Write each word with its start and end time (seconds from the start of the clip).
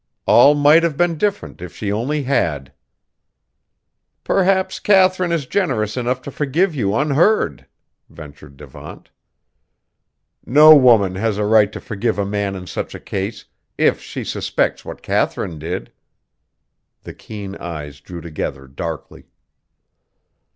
All 0.25 0.55
might 0.55 0.81
have 0.81 0.97
been 0.97 1.15
different 1.15 1.61
if 1.61 1.75
she 1.75 1.91
only 1.91 2.23
had." 2.23 2.73
"Perhaps 4.23 4.79
Katharine 4.79 5.31
is 5.31 5.45
generous 5.45 5.95
enough 5.95 6.23
to 6.23 6.31
forgive 6.31 6.73
you 6.73 6.95
unheard?" 6.95 7.67
ventured 8.09 8.57
Devant. 8.57 9.11
"No 10.43 10.75
woman 10.75 11.13
has 11.13 11.37
a 11.37 11.45
right 11.45 11.71
to 11.71 11.79
forgive 11.79 12.17
a 12.17 12.25
man 12.25 12.55
in 12.55 12.65
such 12.65 12.95
a 12.95 12.99
case, 12.99 13.45
if 13.77 14.01
she 14.01 14.23
suspects 14.23 14.83
what 14.83 15.03
Katharine 15.03 15.59
did!" 15.59 15.91
The 17.03 17.13
keen 17.13 17.55
eyes 17.57 17.99
drew 17.99 18.21
together 18.21 18.65
darkly. 18.65 19.25